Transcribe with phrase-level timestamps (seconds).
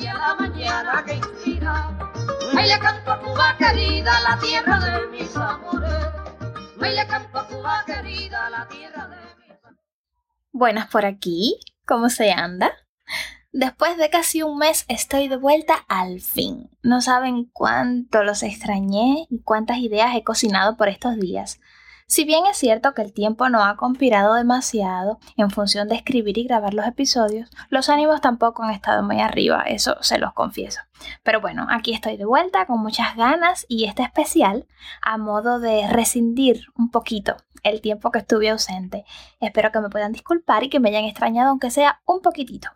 [0.00, 1.96] y a la mañana que inspira.
[2.56, 3.56] Ay, le canto a a Cuba.
[10.52, 12.72] Buenas por aquí, ¿cómo se anda?
[13.52, 16.70] Después de casi un mes estoy de vuelta al fin.
[16.82, 21.60] No saben cuánto los extrañé y cuántas ideas he cocinado por estos días.
[22.06, 26.36] Si bien es cierto que el tiempo no ha conspirado demasiado en función de escribir
[26.36, 30.80] y grabar los episodios, los ánimos tampoco han estado muy arriba, eso se los confieso.
[31.22, 34.66] Pero bueno, aquí estoy de vuelta con muchas ganas y este especial
[35.02, 39.04] a modo de rescindir un poquito el tiempo que estuve ausente.
[39.40, 42.68] Espero que me puedan disculpar y que me hayan extrañado aunque sea un poquitito.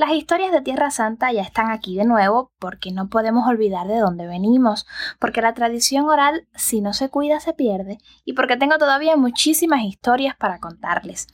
[0.00, 3.98] Las historias de Tierra Santa ya están aquí de nuevo porque no podemos olvidar de
[3.98, 4.86] dónde venimos,
[5.18, 9.82] porque la tradición oral si no se cuida se pierde y porque tengo todavía muchísimas
[9.82, 11.26] historias para contarles.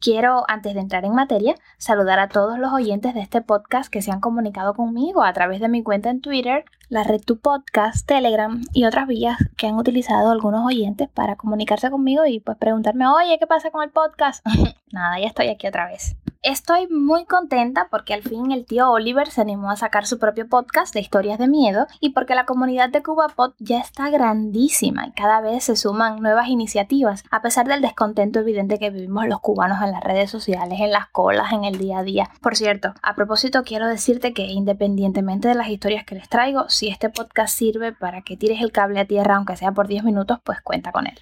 [0.00, 4.00] Quiero, antes de entrar en materia, saludar a todos los oyentes de este podcast que
[4.00, 8.08] se han comunicado conmigo a través de mi cuenta en Twitter, la red Tu Podcast,
[8.08, 13.06] Telegram y otras vías que han utilizado algunos oyentes para comunicarse conmigo y pues preguntarme,
[13.06, 14.42] oye, ¿qué pasa con el podcast?
[14.92, 16.16] Nada, ya estoy aquí otra vez.
[16.44, 20.46] Estoy muy contenta porque al fin el tío Oliver se animó a sacar su propio
[20.46, 25.12] podcast de historias de miedo y porque la comunidad de CubaPod ya está grandísima y
[25.12, 29.82] cada vez se suman nuevas iniciativas, a pesar del descontento evidente que vivimos los cubanos
[29.82, 32.28] en las redes sociales, en las colas, en el día a día.
[32.42, 36.88] Por cierto, a propósito quiero decirte que independientemente de las historias que les traigo, si
[36.88, 40.40] este podcast sirve para que tires el cable a tierra aunque sea por 10 minutos,
[40.44, 41.18] pues cuenta con él.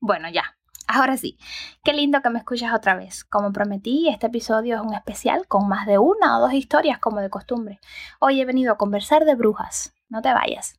[0.00, 0.44] Bueno, ya,
[0.86, 1.38] Ahora sí,
[1.82, 3.24] qué lindo que me escuchas otra vez.
[3.24, 7.20] Como prometí, este episodio es un especial con más de una o dos historias como
[7.20, 7.80] de costumbre.
[8.20, 9.94] Hoy he venido a conversar de brujas.
[10.10, 10.78] No te vayas.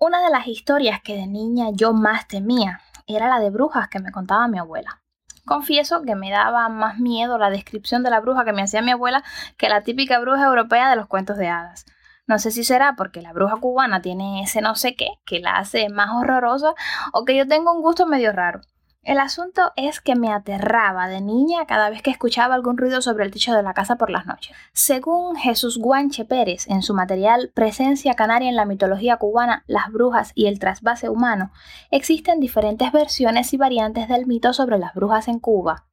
[0.00, 4.00] Una de las historias que de niña yo más temía era la de brujas que
[4.00, 5.02] me contaba mi abuela.
[5.46, 8.90] Confieso que me daba más miedo la descripción de la bruja que me hacía mi
[8.90, 9.22] abuela
[9.56, 11.86] que la típica bruja europea de los cuentos de hadas.
[12.28, 15.56] No sé si será porque la bruja cubana tiene ese no sé qué que la
[15.56, 16.74] hace más horrorosa
[17.12, 18.60] o que yo tengo un gusto medio raro.
[19.02, 23.24] El asunto es que me aterraba de niña cada vez que escuchaba algún ruido sobre
[23.24, 24.54] el techo de la casa por las noches.
[24.74, 30.32] Según Jesús Guanche Pérez en su material Presencia Canaria en la mitología cubana, las brujas
[30.34, 31.50] y el trasvase humano,
[31.90, 35.86] existen diferentes versiones y variantes del mito sobre las brujas en Cuba.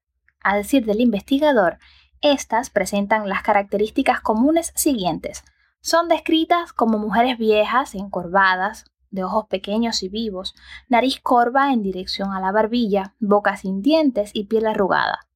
[0.43, 1.77] A decir del investigador,
[2.19, 5.45] estas presentan las características comunes siguientes.
[5.85, 10.55] Son descritas como mujeres viejas, encorvadas, de ojos pequeños y vivos,
[10.89, 15.27] nariz corva en dirección a la barbilla, boca sin dientes y piel arrugada.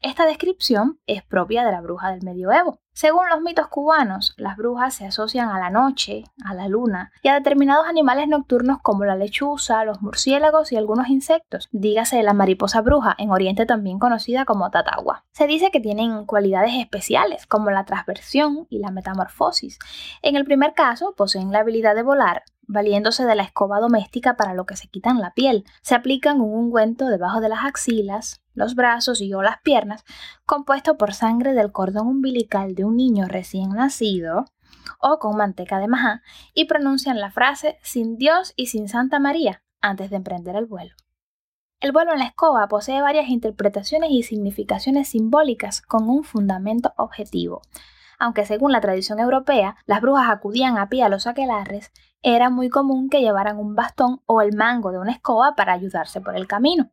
[0.00, 2.80] Esta descripción es propia de la bruja del medioevo.
[2.98, 7.28] Según los mitos cubanos, las brujas se asocian a la noche, a la luna y
[7.28, 12.80] a determinados animales nocturnos como la lechuza, los murciélagos y algunos insectos, dígase la mariposa
[12.80, 15.24] bruja, en Oriente también conocida como tatagua.
[15.30, 19.78] Se dice que tienen cualidades especiales como la transversión y la metamorfosis.
[20.20, 24.54] En el primer caso, poseen la habilidad de volar, valiéndose de la escoba doméstica para
[24.54, 25.64] lo que se quitan la piel.
[25.82, 30.04] Se aplican un ungüento debajo de las axilas, los brazos y o las piernas,
[30.44, 34.46] compuesto por sangre del cordón umbilical de un niño recién nacido
[35.00, 36.22] o con manteca de majá,
[36.54, 40.94] y pronuncian la frase sin Dios y sin Santa María antes de emprender el vuelo.
[41.80, 47.62] El vuelo en la escoba posee varias interpretaciones y significaciones simbólicas con un fundamento objetivo.
[48.18, 52.68] Aunque según la tradición europea las brujas acudían a pie a los aquelarres, era muy
[52.68, 56.48] común que llevaran un bastón o el mango de una escoba para ayudarse por el
[56.48, 56.90] camino.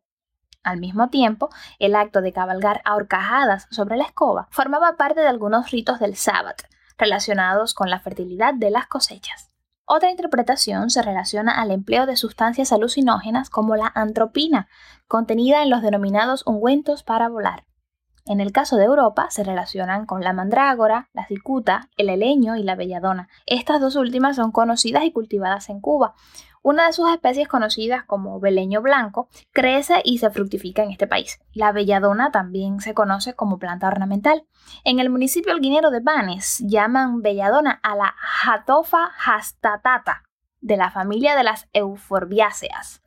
[0.66, 5.28] Al mismo tiempo, el acto de cabalgar a horcajadas sobre la escoba formaba parte de
[5.28, 6.56] algunos ritos del sábado,
[6.98, 9.52] relacionados con la fertilidad de las cosechas.
[9.84, 14.66] Otra interpretación se relaciona al empleo de sustancias alucinógenas como la antropina,
[15.06, 17.62] contenida en los denominados ungüentos para volar.
[18.28, 22.64] En el caso de Europa se relacionan con la mandrágora, la cicuta, el eleño y
[22.64, 23.28] la belladona.
[23.46, 26.14] Estas dos últimas son conocidas y cultivadas en Cuba.
[26.60, 31.38] Una de sus especies conocidas como beleño blanco crece y se fructifica en este país.
[31.52, 34.44] La belladona también se conoce como planta ornamental.
[34.82, 40.24] En el municipio alguinero de Banes llaman belladona a la Jatofa hastatata
[40.60, 43.00] de la familia de las euforbiáceas,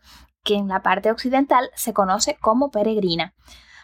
[0.46, 3.34] que en la parte occidental se conoce como peregrina.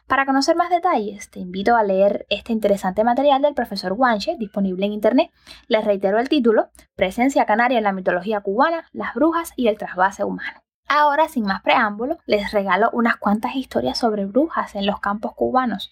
[0.08, 4.86] Para conocer más detalles, te invito a leer este interesante material del profesor Guanche, disponible
[4.86, 5.32] en internet.
[5.68, 10.24] Les reitero el título, Presencia canaria en la mitología cubana, las brujas y el trasvase
[10.24, 10.62] humano.
[10.88, 15.92] Ahora, sin más preámbulo, les regalo unas cuantas historias sobre brujas en los campos cubanos.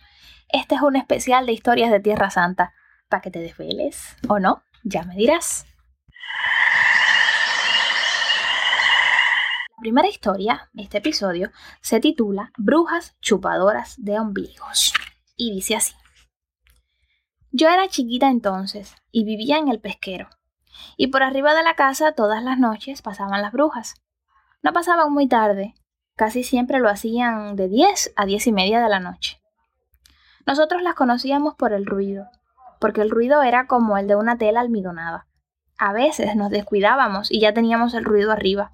[0.49, 2.73] Este es un especial de historias de Tierra Santa.
[3.09, 4.61] Para que te desveles, ¿o no?
[4.83, 5.65] Ya me dirás.
[9.77, 14.93] La primera historia, este episodio, se titula Brujas chupadoras de ombligos
[15.35, 15.95] y dice así.
[17.51, 20.29] Yo era chiquita entonces y vivía en el pesquero.
[20.95, 23.95] Y por arriba de la casa todas las noches pasaban las brujas.
[24.61, 25.73] No pasaban muy tarde,
[26.15, 29.41] casi siempre lo hacían de 10 a 10 y media de la noche.
[30.45, 32.27] Nosotros las conocíamos por el ruido,
[32.79, 35.25] porque el ruido era como el de una tela almidonada.
[35.79, 38.71] A veces nos descuidábamos y ya teníamos el ruido arriba.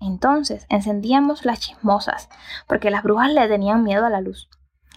[0.00, 2.28] Entonces encendíamos las chismosas,
[2.66, 4.48] porque las brujas le tenían miedo a la luz.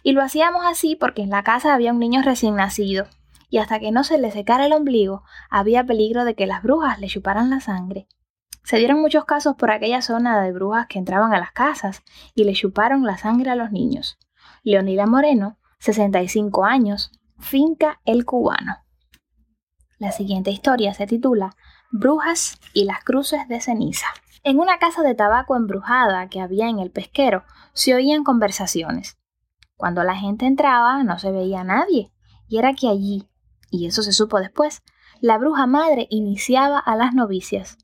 [0.02, 3.08] Y lo hacíamos así porque en la casa había un niño recién nacido,
[3.50, 7.00] y hasta que no se le secara el ombligo había peligro de que las brujas
[7.00, 8.08] le chuparan la sangre.
[8.64, 12.02] Se dieron muchos casos por aquella zona de brujas que entraban a las casas
[12.34, 14.18] y le chuparon la sangre a los niños.
[14.64, 18.78] Leonila Moreno, 65 años, finca El Cubano.
[20.00, 21.56] La siguiente historia se titula
[21.92, 24.08] Brujas y las cruces de ceniza.
[24.46, 29.18] En una casa de tabaco embrujada que había en el pesquero se oían conversaciones.
[29.78, 32.12] Cuando la gente entraba no se veía a nadie,
[32.50, 33.30] y era que allí,
[33.72, 34.84] y eso se supo después,
[35.22, 37.78] la bruja madre iniciaba a las novicias.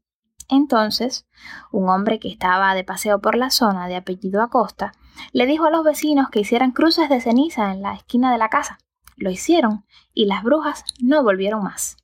[0.49, 1.27] Entonces,
[1.71, 4.91] un hombre que estaba de paseo por la zona de apellido Acosta
[5.31, 8.49] le dijo a los vecinos que hicieran cruces de ceniza en la esquina de la
[8.49, 8.79] casa.
[9.15, 11.95] Lo hicieron y las brujas no volvieron más.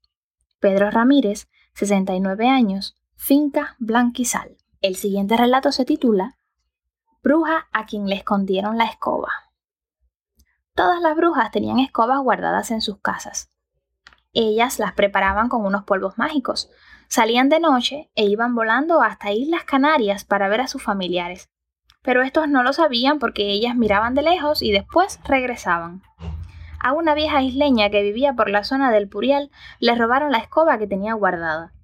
[0.60, 4.57] Pedro Ramírez, 69 años, finca Blanquizal.
[4.81, 6.38] El siguiente relato se titula
[7.23, 9.31] Bruja a quien le escondieron la escoba.
[10.75, 13.50] Todas las brujas tenían escobas guardadas en sus casas.
[14.33, 16.69] Ellas las preparaban con unos polvos mágicos.
[17.07, 21.50] Salían de noche e iban volando hasta Islas Canarias para ver a sus familiares.
[22.01, 26.03] Pero estos no lo sabían porque ellas miraban de lejos y después regresaban.
[26.79, 30.77] A una vieja isleña que vivía por la zona del Purial le robaron la escoba
[30.77, 31.75] que tenía guardada.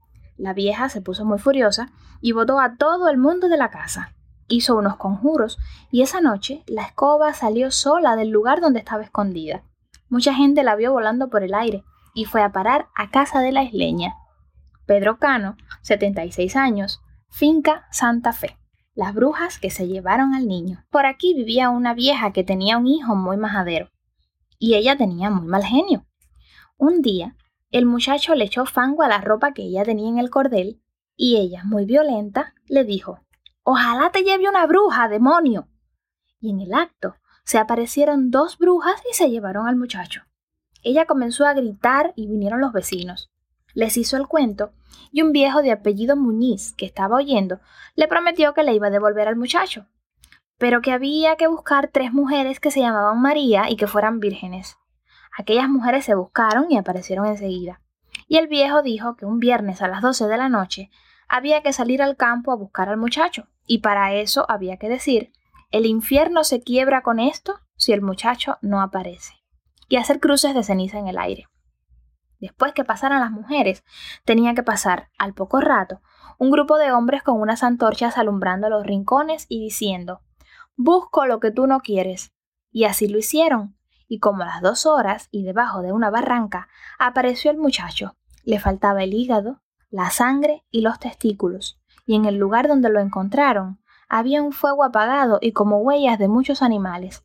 [0.41, 4.13] La vieja se puso muy furiosa y botó a todo el mundo de la casa
[4.51, 5.57] hizo unos conjuros
[5.91, 9.63] y esa noche la escoba salió sola del lugar donde estaba escondida.
[10.09, 11.83] Mucha gente la vio volando por el aire
[12.13, 14.15] y fue a parar a casa de la isleña.
[14.85, 18.57] Pedro Cano, 76 años, finca Santa Fe.
[18.93, 20.83] Las brujas que se llevaron al niño.
[20.89, 23.89] Por aquí vivía una vieja que tenía un hijo muy majadero.
[24.59, 26.05] Y ella tenía muy mal genio.
[26.77, 27.35] Un día,
[27.71, 30.81] el muchacho le echó fango a la ropa que ella tenía en el cordel
[31.15, 33.19] y ella, muy violenta, le dijo
[33.63, 35.67] Ojalá te lleve una bruja, demonio.
[36.39, 40.23] Y en el acto se aparecieron dos brujas y se llevaron al muchacho.
[40.83, 43.31] Ella comenzó a gritar y vinieron los vecinos.
[43.73, 44.73] Les hizo el cuento
[45.11, 47.59] y un viejo de apellido Muñiz, que estaba oyendo,
[47.95, 49.85] le prometió que le iba a devolver al muchacho,
[50.57, 54.77] pero que había que buscar tres mujeres que se llamaban María y que fueran vírgenes.
[55.37, 57.81] Aquellas mujeres se buscaron y aparecieron enseguida.
[58.27, 60.89] Y el viejo dijo que un viernes a las doce de la noche
[61.27, 65.31] había que salir al campo a buscar al muchacho, y para eso había que decir,
[65.71, 69.33] el infierno se quiebra con esto si el muchacho no aparece,
[69.87, 71.47] y hacer cruces de ceniza en el aire.
[72.39, 73.83] Después que pasaran las mujeres,
[74.25, 76.01] tenía que pasar, al poco rato,
[76.37, 80.21] un grupo de hombres con unas antorchas alumbrando los rincones y diciendo,
[80.75, 82.33] Busco lo que tú no quieres.
[82.71, 83.77] Y así lo hicieron,
[84.11, 86.67] y como a las dos horas y debajo de una barranca
[86.99, 88.17] apareció el muchacho.
[88.43, 92.99] Le faltaba el hígado, la sangre y los testículos, y en el lugar donde lo
[92.99, 97.23] encontraron había un fuego apagado y como huellas de muchos animales.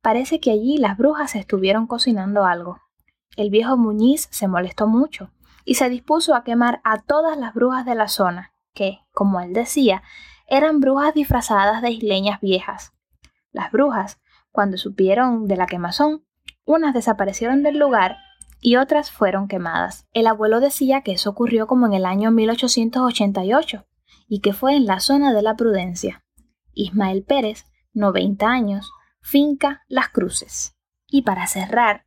[0.00, 2.80] Parece que allí las brujas estuvieron cocinando algo.
[3.36, 5.32] El viejo Muñiz se molestó mucho
[5.66, 9.52] y se dispuso a quemar a todas las brujas de la zona, que, como él
[9.52, 10.02] decía,
[10.48, 12.94] eran brujas disfrazadas de isleñas viejas.
[13.50, 14.18] Las brujas,
[14.52, 16.24] cuando supieron de la quemazón,
[16.64, 18.16] unas desaparecieron del lugar
[18.60, 20.06] y otras fueron quemadas.
[20.12, 23.86] El abuelo decía que eso ocurrió como en el año 1888
[24.28, 26.24] y que fue en la zona de la Prudencia.
[26.72, 30.76] Ismael Pérez, 90 años, finca Las Cruces.
[31.08, 32.04] Y para cerrar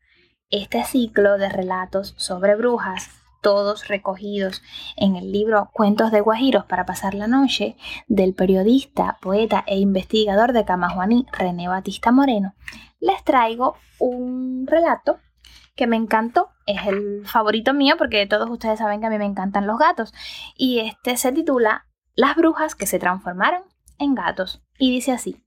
[0.50, 3.10] este ciclo de relatos sobre brujas,
[3.46, 4.64] todos recogidos
[4.96, 10.52] en el libro Cuentos de Guajiros para pasar la noche del periodista, poeta e investigador
[10.52, 12.56] de Camajuaní René Batista Moreno,
[13.00, 15.20] les traigo un relato
[15.75, 16.50] que me encantó.
[16.66, 20.12] Es el favorito mío porque todos ustedes saben que a mí me encantan los gatos.
[20.58, 21.86] Y este se titula
[22.16, 23.62] Las brujas que se transformaron
[24.00, 24.64] en gatos.
[24.80, 25.46] Y dice así.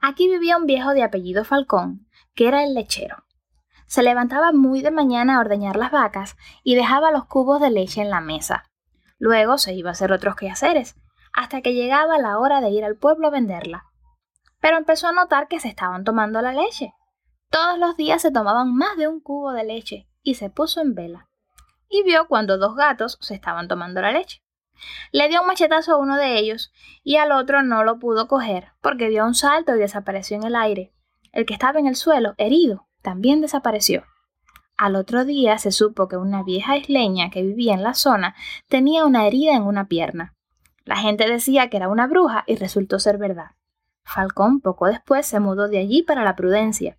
[0.00, 3.25] Aquí vivía un viejo de apellido Falcón, que era el lechero.
[3.86, 8.02] Se levantaba muy de mañana a ordeñar las vacas y dejaba los cubos de leche
[8.02, 8.64] en la mesa.
[9.18, 10.96] Luego se iba a hacer otros quehaceres,
[11.32, 13.84] hasta que llegaba la hora de ir al pueblo a venderla.
[14.60, 16.92] Pero empezó a notar que se estaban tomando la leche,
[17.50, 20.94] todos los días se tomaban más de un cubo de leche y se puso en
[20.94, 21.28] vela.
[21.88, 24.42] Y vio cuando dos gatos se estaban tomando la leche.
[25.12, 28.72] Le dio un machetazo a uno de ellos y al otro no lo pudo coger
[28.82, 30.92] porque dio un salto y desapareció en el aire.
[31.32, 34.02] El que estaba en el suelo, herido, también desapareció.
[34.76, 38.34] Al otro día se supo que una vieja isleña que vivía en la zona
[38.68, 40.34] tenía una herida en una pierna.
[40.84, 43.52] La gente decía que era una bruja y resultó ser verdad.
[44.02, 46.98] Falcón poco después se mudó de allí para la Prudencia.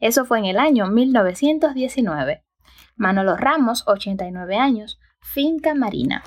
[0.00, 2.42] Eso fue en el año 1919.
[2.96, 6.24] Manolo Ramos, 89 años, finca marina.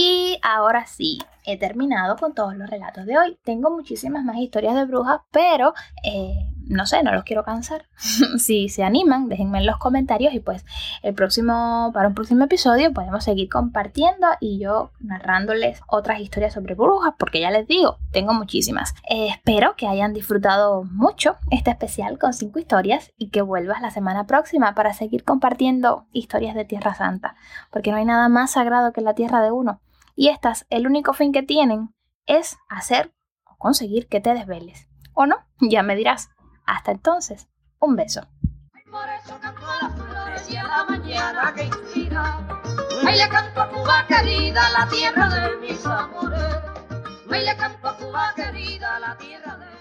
[0.00, 3.36] Y ahora sí, he terminado con todos los relatos de hoy.
[3.42, 5.74] Tengo muchísimas más historias de brujas, pero
[6.04, 6.36] eh,
[6.68, 7.86] no sé, no los quiero cansar.
[8.38, 10.64] si se animan, déjenme en los comentarios y pues
[11.02, 16.76] el próximo, para un próximo episodio podemos seguir compartiendo y yo narrándoles otras historias sobre
[16.76, 18.94] brujas, porque ya les digo, tengo muchísimas.
[19.10, 23.90] Eh, espero que hayan disfrutado mucho este especial con cinco historias y que vuelvas la
[23.90, 27.34] semana próxima para seguir compartiendo historias de Tierra Santa,
[27.72, 29.80] porque no hay nada más sagrado que la tierra de uno.
[30.20, 31.94] Y estas, el único fin que tienen
[32.26, 34.88] es hacer o conseguir que te desveles.
[35.14, 35.36] ¿O no?
[35.60, 36.30] Ya me dirás.
[36.66, 37.48] Hasta entonces,
[37.78, 38.22] un beso.
[43.06, 46.56] Ay, le canto a Cuba querida, la tierra de mis amores.
[47.30, 49.77] Ay, le canto a Cuba querida, la tierra de